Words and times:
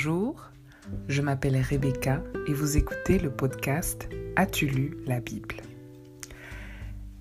Bonjour, 0.00 0.52
je 1.08 1.22
m'appelle 1.22 1.60
Rebecca 1.60 2.22
et 2.46 2.52
vous 2.52 2.76
écoutez 2.76 3.18
le 3.18 3.32
podcast 3.32 4.08
As-tu 4.36 4.68
lu 4.68 4.96
la 5.06 5.18
Bible? 5.18 5.56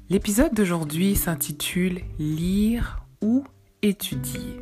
L'épisode 0.09 0.53
d'aujourd'hui 0.53 1.15
s'intitule 1.15 2.01
Lire 2.19 3.03
ou 3.23 3.43
étudier. 3.81 4.61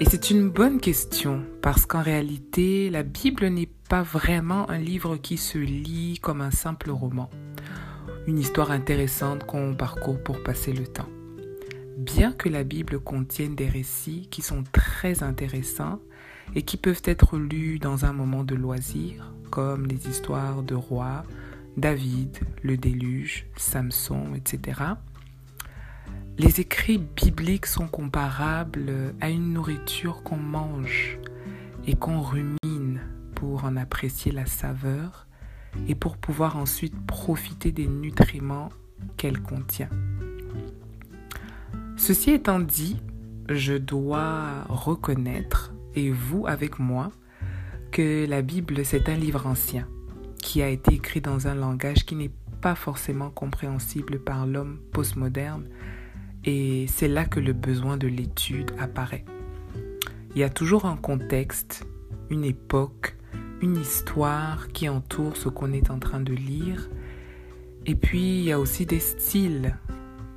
Et 0.00 0.04
c'est 0.04 0.28
une 0.28 0.50
bonne 0.50 0.78
question 0.78 1.46
parce 1.62 1.86
qu'en 1.86 2.02
réalité, 2.02 2.90
la 2.90 3.04
Bible 3.04 3.46
n'est 3.46 3.70
pas 3.88 4.02
vraiment 4.02 4.68
un 4.68 4.78
livre 4.78 5.16
qui 5.16 5.38
se 5.38 5.56
lit 5.56 6.18
comme 6.20 6.42
un 6.42 6.50
simple 6.50 6.90
roman, 6.90 7.30
une 8.26 8.38
histoire 8.38 8.70
intéressante 8.70 9.46
qu'on 9.46 9.74
parcourt 9.74 10.22
pour 10.22 10.42
passer 10.42 10.74
le 10.74 10.86
temps. 10.86 11.08
Bien 11.96 12.32
que 12.32 12.50
la 12.50 12.62
Bible 12.62 13.00
contienne 13.00 13.54
des 13.54 13.68
récits 13.68 14.28
qui 14.30 14.42
sont 14.42 14.64
très 14.70 15.22
intéressants 15.22 15.98
et 16.54 16.60
qui 16.60 16.76
peuvent 16.76 17.02
être 17.04 17.38
lus 17.38 17.78
dans 17.78 18.04
un 18.04 18.12
moment 18.12 18.44
de 18.44 18.54
loisir, 18.54 19.32
comme 19.50 19.86
les 19.86 20.06
histoires 20.06 20.62
de 20.62 20.74
rois, 20.74 21.24
David, 21.78 22.38
le 22.62 22.76
déluge, 22.76 23.46
Samson, 23.56 24.34
etc., 24.34 24.82
les 26.36 26.60
écrits 26.60 26.98
bibliques 26.98 27.64
sont 27.64 27.88
comparables 27.88 29.14
à 29.22 29.30
une 29.30 29.54
nourriture 29.54 30.22
qu'on 30.22 30.36
mange 30.36 31.18
et 31.86 31.94
qu'on 31.94 32.20
rumine 32.20 33.00
pour 33.34 33.64
en 33.64 33.74
apprécier 33.74 34.32
la 34.32 34.44
saveur 34.44 35.26
et 35.88 35.94
pour 35.94 36.18
pouvoir 36.18 36.58
ensuite 36.58 36.94
profiter 37.06 37.72
des 37.72 37.86
nutriments 37.86 38.68
qu'elle 39.16 39.40
contient. 39.40 39.88
Ceci 42.06 42.30
étant 42.30 42.60
dit, 42.60 42.98
je 43.48 43.74
dois 43.74 44.62
reconnaître, 44.68 45.74
et 45.96 46.12
vous 46.12 46.46
avec 46.46 46.78
moi, 46.78 47.10
que 47.90 48.24
la 48.28 48.42
Bible, 48.42 48.84
c'est 48.84 49.08
un 49.08 49.16
livre 49.16 49.44
ancien 49.44 49.88
qui 50.40 50.62
a 50.62 50.68
été 50.68 50.94
écrit 50.94 51.20
dans 51.20 51.48
un 51.48 51.56
langage 51.56 52.06
qui 52.06 52.14
n'est 52.14 52.30
pas 52.60 52.76
forcément 52.76 53.30
compréhensible 53.30 54.20
par 54.20 54.46
l'homme 54.46 54.78
postmoderne, 54.92 55.64
et 56.44 56.86
c'est 56.86 57.08
là 57.08 57.24
que 57.24 57.40
le 57.40 57.52
besoin 57.52 57.96
de 57.96 58.06
l'étude 58.06 58.70
apparaît. 58.78 59.24
Il 60.36 60.38
y 60.38 60.44
a 60.44 60.48
toujours 60.48 60.84
un 60.84 60.96
contexte, 60.96 61.88
une 62.30 62.44
époque, 62.44 63.16
une 63.60 63.78
histoire 63.78 64.68
qui 64.68 64.88
entoure 64.88 65.36
ce 65.36 65.48
qu'on 65.48 65.72
est 65.72 65.90
en 65.90 65.98
train 65.98 66.20
de 66.20 66.34
lire, 66.34 66.88
et 67.84 67.96
puis 67.96 68.38
il 68.38 68.44
y 68.44 68.52
a 68.52 68.60
aussi 68.60 68.86
des 68.86 69.00
styles 69.00 69.76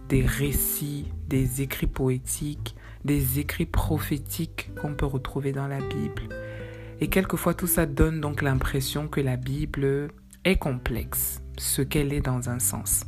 des 0.07 0.25
récits, 0.25 1.05
des 1.29 1.61
écrits 1.61 1.87
poétiques, 1.87 2.75
des 3.05 3.39
écrits 3.39 3.65
prophétiques 3.65 4.71
qu'on 4.81 4.95
peut 4.95 5.05
retrouver 5.05 5.51
dans 5.53 5.67
la 5.67 5.79
Bible. 5.79 6.29
Et 6.99 7.07
quelquefois 7.07 7.53
tout 7.53 7.67
ça 7.67 7.85
donne 7.85 8.19
donc 8.19 8.41
l'impression 8.41 9.07
que 9.07 9.21
la 9.21 9.37
Bible 9.37 10.09
est 10.43 10.57
complexe, 10.57 11.41
ce 11.57 11.81
qu'elle 11.81 12.11
est 12.11 12.21
dans 12.21 12.49
un 12.49 12.59
sens. 12.59 13.05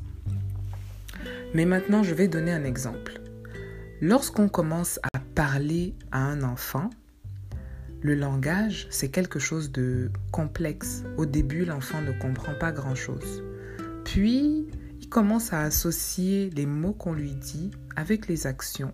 Mais 1.54 1.66
maintenant, 1.66 2.04
je 2.04 2.14
vais 2.14 2.28
donner 2.28 2.52
un 2.52 2.64
exemple. 2.64 3.20
Lorsqu'on 4.00 4.48
commence 4.48 5.00
à 5.14 5.20
parler 5.20 5.96
à 6.12 6.20
un 6.20 6.44
enfant, 6.44 6.90
le 8.02 8.16
langage, 8.16 8.88
c'est 8.90 9.10
quelque 9.10 9.38
chose 9.38 9.72
de 9.72 10.10
complexe. 10.32 11.04
Au 11.18 11.26
début, 11.26 11.66
l'enfant 11.66 12.02
ne 12.02 12.12
comprend 12.14 12.54
pas 12.54 12.72
grand-chose. 12.72 13.44
Puis, 14.06 14.68
commence 15.10 15.54
à 15.54 15.62
associer 15.62 16.50
les 16.52 16.66
mots 16.66 16.94
qu'on 16.94 17.14
lui 17.14 17.34
dit 17.34 17.72
avec 17.96 18.28
les 18.28 18.48
actions. 18.48 18.94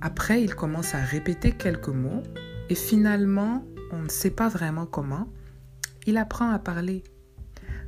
Après, 0.00 0.42
il 0.42 0.54
commence 0.54 0.94
à 0.94 1.00
répéter 1.00 1.52
quelques 1.52 1.88
mots 1.88 2.22
et 2.68 2.74
finalement, 2.74 3.64
on 3.92 4.02
ne 4.02 4.08
sait 4.08 4.30
pas 4.30 4.48
vraiment 4.48 4.86
comment, 4.86 5.28
il 6.06 6.16
apprend 6.16 6.50
à 6.50 6.58
parler. 6.58 7.04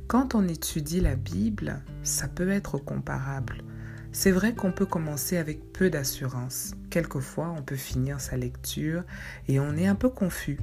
Quand 0.07 0.35
on 0.35 0.47
étudie 0.47 1.01
la 1.01 1.15
Bible, 1.15 1.83
ça 2.03 2.27
peut 2.27 2.49
être 2.49 2.77
comparable. 2.77 3.63
C'est 4.11 4.31
vrai 4.31 4.55
qu'on 4.55 4.71
peut 4.71 4.85
commencer 4.85 5.37
avec 5.37 5.73
peu 5.73 5.89
d'assurance. 5.89 6.71
Quelquefois, 6.89 7.53
on 7.55 7.61
peut 7.61 7.75
finir 7.75 8.19
sa 8.21 8.37
lecture 8.37 9.03
et 9.47 9.59
on 9.59 9.75
est 9.75 9.85
un 9.85 9.95
peu 9.95 10.09
confus. 10.09 10.57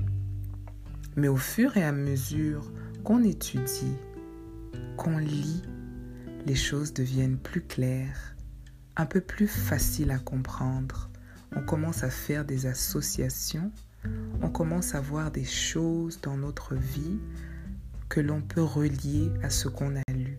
Mais 1.17 1.29
au 1.29 1.37
fur 1.37 1.77
et 1.77 1.85
à 1.85 1.93
mesure 1.93 2.73
qu'on 3.05 3.23
étudie, 3.23 3.97
qu'on 4.97 5.19
lit, 5.19 5.63
les 6.47 6.55
choses 6.55 6.93
deviennent 6.93 7.39
plus 7.39 7.63
claires, 7.63 8.37
un 8.97 9.07
peu 9.07 9.21
plus 9.21 9.49
faciles 9.49 10.11
à 10.11 10.19
comprendre. 10.19 11.11
On 11.57 11.63
commence 11.63 12.05
à 12.05 12.11
faire 12.11 12.45
des 12.45 12.67
associations, 12.67 13.71
on 14.43 14.51
commence 14.51 14.95
à 14.95 15.01
voir 15.01 15.31
des 15.31 15.45
choses 15.45 16.21
dans 16.21 16.37
notre 16.37 16.75
vie 16.75 17.19
que 18.09 18.21
l'on 18.21 18.43
peut 18.43 18.63
relier 18.63 19.31
à 19.43 19.51
ce 19.51 19.69
qu'on 19.69 19.97
a 19.97 20.13
lu. 20.13 20.39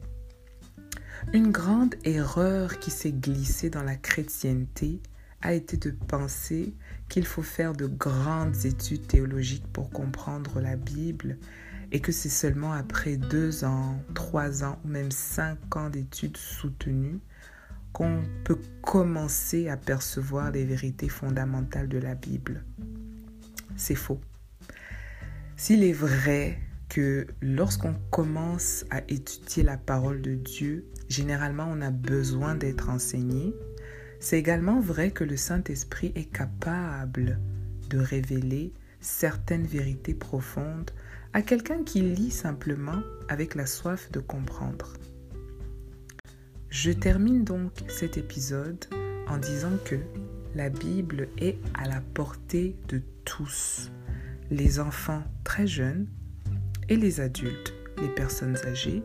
Une 1.34 1.52
grande 1.52 1.96
erreur 2.04 2.80
qui 2.80 2.92
s'est 2.92 3.12
glissée 3.12 3.70
dans 3.70 3.84
la 3.84 3.96
chrétienté 3.96 5.02
a 5.42 5.54
été 5.54 5.78
de 5.78 5.92
penser 5.92 6.76
qu'il 7.10 7.26
faut 7.26 7.42
faire 7.42 7.74
de 7.74 7.88
grandes 7.88 8.66
études 8.66 9.08
théologiques 9.08 9.68
pour 9.74 9.90
comprendre 9.90 10.60
la 10.60 10.76
Bible 10.76 11.38
et 11.92 12.00
que 12.00 12.12
c'est 12.12 12.30
seulement 12.30 12.74
après 12.74 13.18
deux 13.18 13.64
ans, 13.64 14.02
trois 14.14 14.64
ans 14.64 14.80
ou 14.84 14.88
même 14.88 15.12
cinq 15.12 15.76
ans 15.76 15.90
d'études 15.90 16.38
soutenues 16.38 17.20
qu'on 17.94 18.24
peut 18.44 18.60
commencer 18.82 19.70
à 19.70 19.78
percevoir 19.78 20.52
les 20.52 20.66
vérités 20.66 21.08
fondamentales 21.08 21.88
de 21.88 21.98
la 21.98 22.14
Bible. 22.14 22.64
C'est 23.78 23.96
faux. 23.96 24.20
S'il 25.56 25.84
est 25.84 25.94
vrai 25.94 26.60
que 26.90 27.26
lorsqu'on 27.42 27.96
commence 28.12 28.86
à 28.90 29.00
étudier 29.08 29.64
la 29.64 29.78
parole 29.78 30.22
de 30.22 30.36
Dieu, 30.36 30.86
généralement 31.08 31.68
on 31.72 31.82
a 31.82 31.92
besoin 31.92 32.56
d'être 32.56 32.90
enseigné, 32.90 33.54
c'est 34.20 34.40
également 34.40 34.80
vrai 34.82 35.12
que 35.12 35.24
le 35.24 35.38
Saint-Esprit 35.38 36.12
est 36.16 36.32
capable 36.32 37.40
de 37.90 37.98
révéler 37.98 38.74
certaines 39.06 39.68
vérités 39.68 40.16
profondes 40.16 40.92
à 41.34 41.42
quelqu'un 41.42 41.84
qui 41.84 42.02
lit 42.02 42.32
simplement 42.32 43.02
avec 43.30 43.56
la 43.56 43.66
soif 43.66 44.12
de 44.12 44.20
comprendre. 44.20 44.94
Je 46.70 46.92
termine 46.92 47.44
donc 47.44 47.72
cet 47.88 48.18
épisode 48.18 48.84
en 49.28 49.38
disant 49.38 49.78
que 49.86 49.96
la 50.56 50.70
Bible 50.70 51.28
est 51.38 51.58
à 51.76 51.88
la 51.88 52.02
portée 52.02 52.76
de 52.88 53.02
tous, 53.26 53.92
les 54.50 54.80
enfants 54.80 55.24
très 55.44 55.68
jeunes 55.68 56.08
et 56.90 56.96
les 56.96 57.22
adultes, 57.22 57.74
les 58.02 58.10
personnes 58.10 58.58
âgées, 58.66 59.04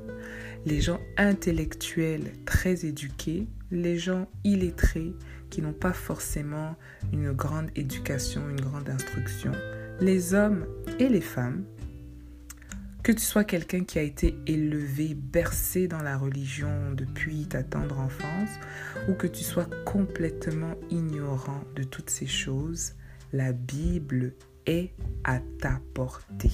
les 0.64 0.80
gens 0.80 1.00
intellectuels 1.16 2.32
très 2.46 2.86
éduqués, 2.86 3.48
les 3.70 3.98
gens 3.98 4.28
illettrés 4.44 5.14
qui 5.50 5.62
n'ont 5.62 5.72
pas 5.72 5.92
forcément 5.92 6.76
une 7.12 7.32
grande 7.32 7.70
éducation, 7.76 8.48
une 8.48 8.60
grande 8.60 8.88
instruction, 8.88 9.52
les 10.00 10.32
hommes 10.34 10.66
et 10.98 11.08
les 11.08 11.20
femmes, 11.20 11.64
que 13.02 13.12
tu 13.12 13.20
sois 13.20 13.44
quelqu'un 13.44 13.84
qui 13.84 13.98
a 13.98 14.02
été 14.02 14.34
élevé, 14.46 15.14
bercé 15.14 15.88
dans 15.88 16.02
la 16.02 16.16
religion 16.16 16.92
depuis 16.94 17.46
ta 17.46 17.62
tendre 17.62 17.98
enfance, 17.98 18.50
ou 19.08 19.14
que 19.14 19.26
tu 19.26 19.42
sois 19.42 19.68
complètement 19.84 20.74
ignorant 20.90 21.64
de 21.76 21.82
toutes 21.82 22.10
ces 22.10 22.26
choses, 22.26 22.94
la 23.32 23.52
Bible 23.52 24.34
est 24.66 24.92
à 25.24 25.40
ta 25.60 25.80
portée. 25.94 26.50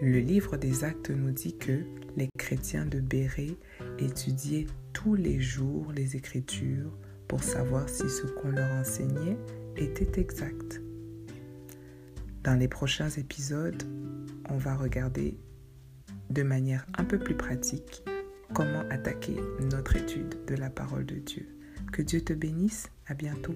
Le 0.00 0.18
livre 0.18 0.56
des 0.56 0.84
actes 0.84 1.10
nous 1.10 1.30
dit 1.30 1.56
que 1.56 1.80
les 2.16 2.28
chrétiens 2.36 2.86
de 2.86 3.00
Béré 3.00 3.56
étudiaient 3.98 4.66
tous 4.92 5.14
les 5.14 5.40
jours 5.40 5.92
les 5.92 6.16
Écritures 6.16 6.92
pour 7.28 7.42
savoir 7.42 7.88
si 7.88 8.08
ce 8.10 8.26
qu'on 8.26 8.50
leur 8.50 8.70
enseignait 8.72 9.38
était 9.76 10.20
exact. 10.20 10.80
Dans 12.44 12.54
les 12.54 12.68
prochains 12.68 13.10
épisodes, 13.10 13.82
on 14.48 14.56
va 14.56 14.74
regarder 14.74 15.38
de 16.30 16.42
manière 16.42 16.86
un 16.98 17.04
peu 17.04 17.18
plus 17.18 17.36
pratique 17.36 18.02
comment 18.52 18.84
attaquer 18.90 19.36
notre 19.70 19.96
étude 19.96 20.44
de 20.46 20.54
la 20.54 20.70
parole 20.70 21.06
de 21.06 21.16
Dieu. 21.16 21.48
Que 21.92 22.02
Dieu 22.02 22.20
te 22.22 22.32
bénisse. 22.32 22.88
À 23.06 23.14
bientôt. 23.14 23.54